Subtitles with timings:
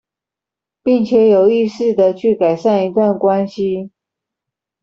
[0.81, 3.91] 並且有意識地去改善一段關係